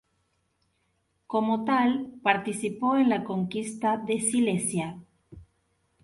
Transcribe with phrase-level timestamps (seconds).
[1.27, 4.97] Como tal participó en la conquista de Silesia.